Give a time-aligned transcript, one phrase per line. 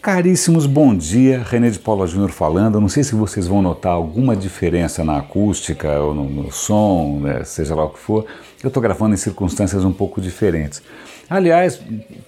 [0.00, 1.42] Caríssimos, bom dia.
[1.44, 2.80] René de Paula Júnior falando.
[2.80, 7.42] Não sei se vocês vão notar alguma diferença na acústica ou no, no som, né,
[7.42, 8.24] seja lá o que for.
[8.62, 10.80] Eu estou gravando em circunstâncias um pouco diferentes.
[11.28, 11.82] Aliás,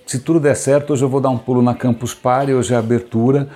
[0.04, 2.76] se tudo der certo, hoje eu vou dar um pulo na Campus Party, hoje é
[2.76, 3.48] a abertura.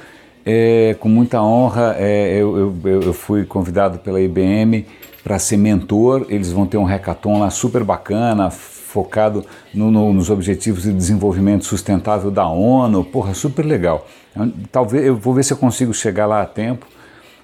[0.46, 4.87] É, com muita honra, é, eu, eu, eu fui convidado pela IBM
[5.25, 6.27] para ser mentor.
[6.29, 8.49] Eles vão ter um hackathon lá super bacana,
[8.95, 14.07] focado no, no, nos objetivos de desenvolvimento sustentável da ONU, porra, super legal.
[14.71, 16.87] Talvez eu vou ver se eu consigo chegar lá a tempo.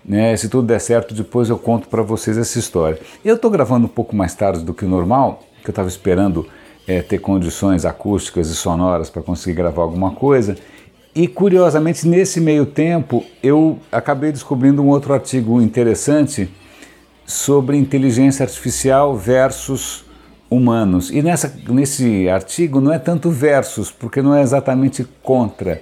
[0.05, 0.37] Né?
[0.37, 3.01] Se tudo der certo, depois eu conto para vocês essa história.
[3.25, 6.47] Eu estou gravando um pouco mais tarde do que o normal, que eu estava esperando
[6.87, 10.57] é, ter condições acústicas e sonoras para conseguir gravar alguma coisa.
[11.13, 16.49] E curiosamente, nesse meio tempo, eu acabei descobrindo um outro artigo interessante
[17.27, 20.05] sobre inteligência artificial versus
[20.51, 21.11] humanos.
[21.11, 25.81] E nessa, nesse artigo não é tanto versus, porque não é exatamente contra,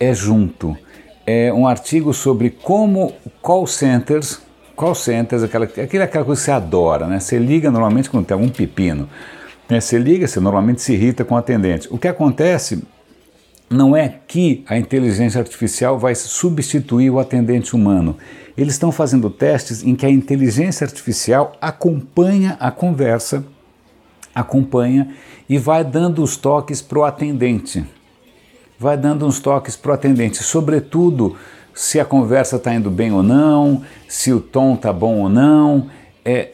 [0.00, 0.76] é junto.
[1.26, 4.40] É um artigo sobre como call centers,
[4.74, 7.20] call centers, aquela, aquela, aquela coisa que você adora, né?
[7.20, 9.08] Você liga normalmente quando tem algum pepino.
[9.68, 9.80] Né?
[9.80, 11.88] Você liga, você normalmente se irrita com o atendente.
[11.90, 12.82] O que acontece
[13.68, 18.16] não é que a inteligência artificial vai substituir o atendente humano.
[18.56, 23.44] Eles estão fazendo testes em que a inteligência artificial acompanha a conversa
[24.36, 25.08] acompanha
[25.48, 27.82] e vai dando os toques para o atendente.
[28.78, 31.34] Vai dando uns toques para o atendente, sobretudo
[31.72, 35.88] se a conversa está indo bem ou não, se o tom está bom ou não.
[36.22, 36.50] É,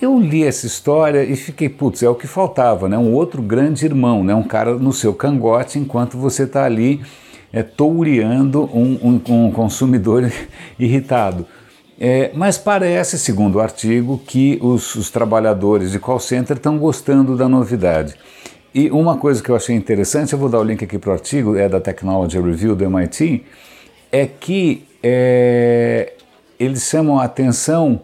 [0.00, 2.96] eu li essa história e fiquei, putz, é o que faltava, né?
[2.96, 4.34] Um outro grande irmão, né?
[4.34, 7.02] Um cara no seu cangote enquanto você está ali
[7.52, 10.30] é, toureando um, um, um consumidor
[10.78, 11.46] irritado.
[11.98, 17.36] É, mas parece, segundo o artigo, que os, os trabalhadores de call center estão gostando
[17.36, 18.14] da novidade.
[18.74, 21.12] E uma coisa que eu achei interessante, eu vou dar o link aqui para o
[21.14, 23.42] artigo, é da Technology Review do MIT,
[24.12, 26.12] é que é,
[26.60, 28.02] eles chamam a atenção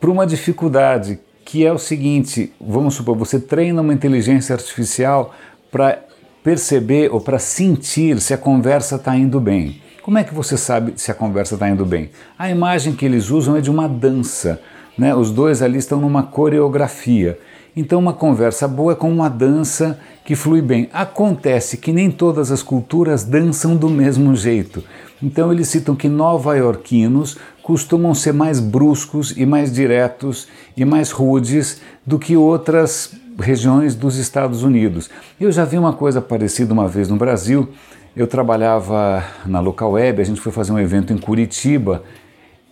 [0.00, 5.34] para uma dificuldade, que é o seguinte: vamos supor, você treina uma inteligência artificial
[5.70, 5.98] para
[6.42, 9.82] perceber ou para sentir se a conversa está indo bem.
[10.02, 12.10] Como é que você sabe se a conversa está indo bem?
[12.38, 14.58] A imagem que eles usam é de uma dança.
[14.96, 15.14] Né?
[15.14, 17.38] Os dois ali estão numa coreografia.
[17.76, 20.88] Então, uma conversa boa é como uma dança que flui bem.
[20.92, 24.82] Acontece que nem todas as culturas dançam do mesmo jeito.
[25.22, 31.80] Então, eles citam que nova-iorquinos costumam ser mais bruscos e mais diretos e mais rudes
[32.06, 35.10] do que outras regiões dos Estados Unidos.
[35.38, 37.68] Eu já vi uma coisa parecida uma vez no Brasil
[38.16, 42.02] eu trabalhava na local web, a gente foi fazer um evento em Curitiba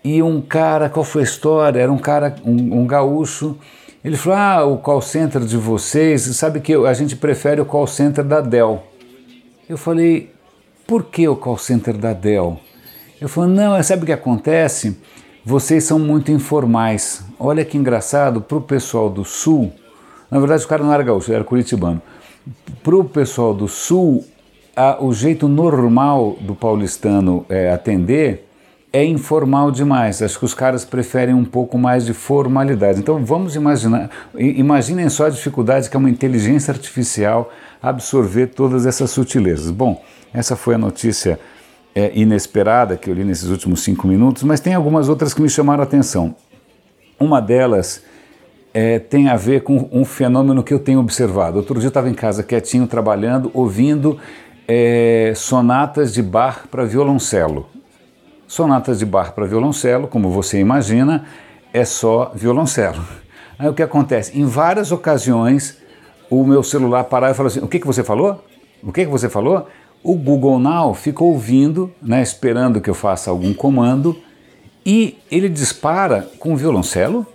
[0.04, 1.80] e um cara, qual foi a história?
[1.80, 3.56] Era um cara, um, um gaúcho.
[4.04, 7.86] Ele falou: Ah, o call center de vocês, sabe que a gente prefere o call
[7.86, 8.82] center da Dell.
[9.68, 10.32] Eu falei:
[10.86, 12.58] Por que o call center da Dell?
[13.20, 14.96] Eu falei: Não, sabe o que acontece?
[15.44, 17.24] Vocês são muito informais.
[17.38, 19.72] Olha que engraçado, para o pessoal do Sul,
[20.30, 22.00] na verdade o cara não era gaúcho, era curitibano.
[22.82, 24.24] Para o pessoal do Sul,
[24.78, 28.48] a, o jeito normal do paulistano é, atender
[28.92, 30.22] é informal demais.
[30.22, 33.00] Acho que os caras preferem um pouco mais de formalidade.
[33.00, 37.50] Então vamos imaginar, imaginem só a dificuldade que é uma inteligência artificial
[37.82, 39.72] absorver todas essas sutilezas.
[39.72, 40.00] Bom,
[40.32, 41.40] essa foi a notícia
[41.92, 45.48] é, inesperada que eu li nesses últimos cinco minutos, mas tem algumas outras que me
[45.48, 46.36] chamaram a atenção.
[47.18, 48.00] Uma delas
[48.72, 51.56] é, tem a ver com um fenômeno que eu tenho observado.
[51.56, 54.18] Outro dia eu estava em casa quietinho, trabalhando, ouvindo
[54.68, 57.66] é, sonatas de bar para violoncelo.
[58.46, 61.24] Sonatas de bar para violoncelo, como você imagina,
[61.72, 63.02] é só violoncelo.
[63.58, 64.38] Aí o que acontece?
[64.38, 65.78] Em várias ocasiões,
[66.30, 68.44] o meu celular parava e falou assim: O que, que você falou?
[68.82, 69.66] O que, que você falou?
[70.02, 74.16] O Google Now fica ouvindo, né, esperando que eu faça algum comando,
[74.86, 77.26] e ele dispara com o violoncelo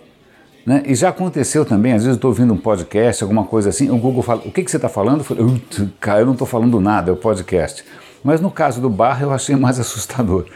[0.66, 0.82] né?
[0.86, 3.96] E já aconteceu também, às vezes eu estou ouvindo um podcast, alguma coisa assim, o
[3.98, 5.18] Google fala, o que, que você está falando?
[5.18, 5.60] Eu, falei,
[6.00, 7.84] cara, eu não estou falando nada, é o podcast.
[8.22, 10.46] Mas no caso do bar eu achei mais assustador.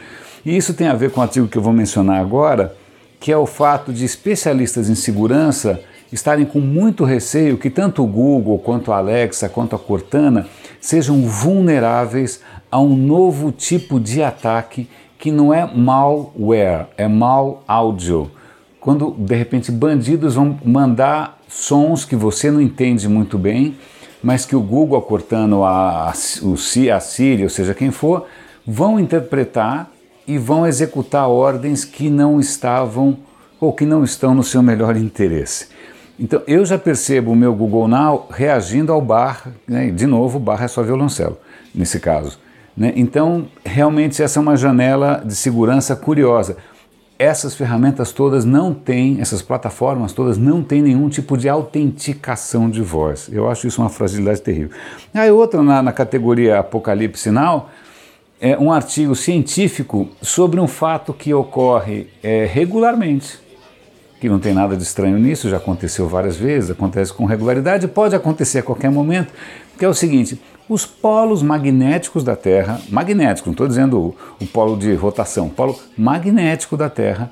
[0.43, 2.75] E isso tem a ver com o artigo que eu vou mencionar agora,
[3.19, 5.79] que é o fato de especialistas em segurança
[6.11, 10.47] estarem com muito receio que tanto o Google, quanto a Alexa, quanto a Cortana
[10.81, 12.41] sejam vulneráveis
[12.71, 14.89] a um novo tipo de ataque
[15.19, 18.31] que não é malware, é mal áudio
[18.79, 23.77] quando de repente bandidos vão mandar sons que você não entende muito bem,
[24.23, 26.53] mas que o Google, a Cortana, a, o,
[26.93, 28.27] a Siri, ou seja, quem for,
[28.65, 29.89] vão interpretar
[30.27, 33.17] e vão executar ordens que não estavam
[33.59, 35.67] ou que não estão no seu melhor interesse.
[36.19, 39.89] Então eu já percebo o meu Google Now reagindo ao bar, né?
[39.89, 41.37] de novo, o bar é só violoncelo,
[41.73, 42.37] nesse caso.
[42.75, 42.93] Né?
[42.95, 46.57] Então, realmente, essa é uma janela de segurança curiosa.
[47.19, 52.81] Essas ferramentas todas não têm, essas plataformas todas não têm nenhum tipo de autenticação de
[52.81, 53.29] voz.
[53.29, 54.69] Eu acho isso uma fragilidade terrível.
[55.13, 57.69] Aí, outra na, na categoria Apocalipse Sinal
[58.39, 63.37] é um artigo científico sobre um fato que ocorre é, regularmente,
[64.21, 68.15] que não tem nada de estranho nisso, já aconteceu várias vezes, acontece com regularidade, pode
[68.15, 69.33] acontecer a qualquer momento,
[69.77, 70.39] que é o seguinte:
[70.69, 75.49] os polos magnéticos da Terra, magnético, não estou dizendo o, o polo de rotação, o
[75.49, 77.31] polo magnético da Terra,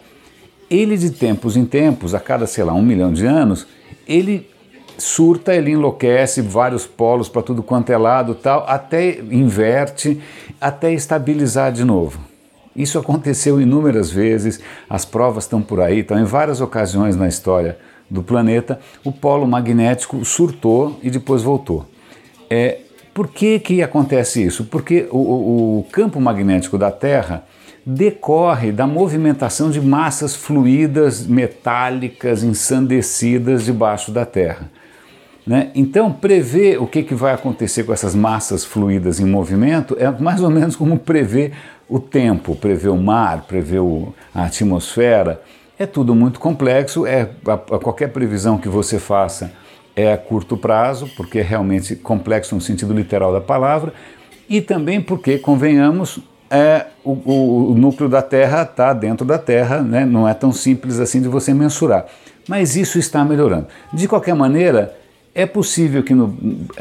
[0.69, 3.68] ele de tempos em tempos, a cada, sei lá, um milhão de anos,
[4.07, 4.50] ele
[4.98, 10.19] surta, ele enlouquece, vários polos para tudo quanto é lado tal, até inverte,
[10.60, 12.19] até estabilizar de novo.
[12.75, 14.60] Isso aconteceu inúmeras vezes,
[14.90, 17.78] as provas estão por aí, estão em várias ocasiões na história
[18.10, 21.86] do planeta, o polo magnético surtou e depois voltou.
[22.50, 22.80] É,
[23.18, 24.66] por que, que acontece isso?
[24.66, 27.44] Porque o, o, campo magnético da Terra
[27.84, 34.69] decorre da movimentação de massas fluídas metálicas ensandecidas debaixo da Terra.
[35.48, 35.72] Né?
[35.74, 40.44] Então, prever o que, que vai acontecer com essas massas fluídas em movimento é mais
[40.44, 41.54] ou menos como prever
[41.90, 45.42] o tempo, prever o mar, prever o, a atmosfera.
[45.80, 49.52] É tudo muito complexo, é, a, a qualquer previsão que você faça
[49.98, 53.92] é a curto prazo, porque é realmente complexo no sentido literal da palavra,
[54.48, 59.82] e também porque, convenhamos, é, o, o, o núcleo da Terra está dentro da Terra,
[59.82, 60.06] né?
[60.06, 62.06] não é tão simples assim de você mensurar.
[62.48, 63.68] Mas isso está melhorando.
[63.92, 64.96] De qualquer maneira,
[65.34, 66.36] é possível que no,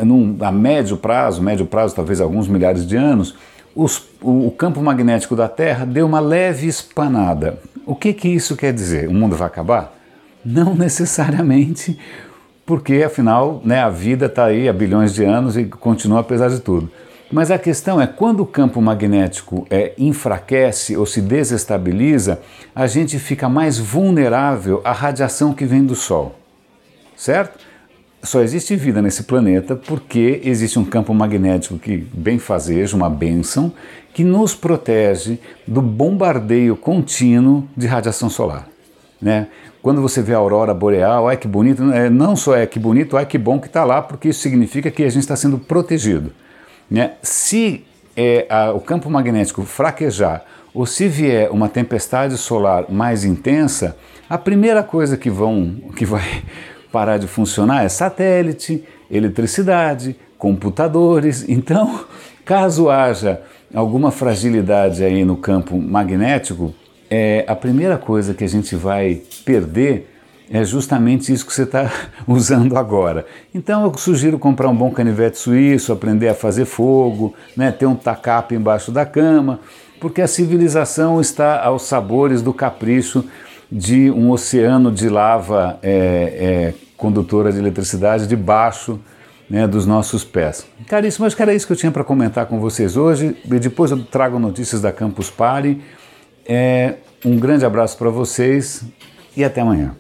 [0.05, 3.35] num, a médio prazo, médio prazo talvez alguns milhares de anos,
[3.75, 7.59] os, o, o, campo magnético da Terra dê uma leve espanada.
[7.85, 9.09] O que, que isso quer dizer?
[9.09, 9.95] O mundo vai acabar?
[10.45, 11.99] Não necessariamente,
[12.67, 16.61] porque afinal né, a vida está aí há bilhões de anos e continua apesar de
[16.61, 16.91] tudo.
[17.33, 22.41] Mas a questão é quando o campo magnético é, enfraquece ou se desestabiliza,
[22.75, 26.35] a gente fica mais vulnerável à radiação que vem do Sol,
[27.17, 27.59] certo?
[28.27, 33.73] só existe vida nesse planeta porque existe um campo magnético que bem fazeja, uma bênção,
[34.13, 38.69] que nos protege do bombardeio contínuo de radiação solar.
[39.23, 39.47] Né?
[39.87, 43.17] Quando você vê a aurora boreal, ai que bonito, é, não só é que bonito,
[43.17, 46.33] ai que bom que está lá, porque isso significa que a gente está sendo protegido.
[46.91, 47.13] Né?
[47.23, 47.85] Se
[48.17, 50.45] é, a, o campo magnético fraquejar
[50.75, 53.97] ou se vier uma tempestade solar mais intensa,
[54.29, 56.43] a primeira coisa que, vão, que vai
[56.91, 61.49] parar de funcionar é satélite, eletricidade, computadores.
[61.49, 62.01] Então,
[62.45, 63.41] caso haja
[63.73, 66.75] alguma fragilidade aí no campo magnético,
[67.11, 70.13] é, a primeira coisa que a gente vai perder
[70.51, 71.91] é justamente isso que você está
[72.27, 73.27] usando agora.
[73.55, 77.97] Então eu sugiro comprar um bom canivete suíço, aprender a fazer fogo, né, ter um
[77.97, 79.61] tacape embaixo da cama,
[80.01, 83.25] porque a civilização está aos sabores do capricho
[83.71, 85.93] de um oceano de lava é,
[86.73, 89.01] é, condutora de eletricidade debaixo
[89.51, 90.67] né, dos nossos pés.
[90.87, 93.37] Caríssimo, acho que era isso que eu tinha para comentar com vocês hoje.
[93.45, 95.81] E depois eu trago notícias da Campus Party.
[96.49, 96.95] É,
[97.25, 98.85] um grande abraço para vocês
[99.37, 99.97] e até amanhã.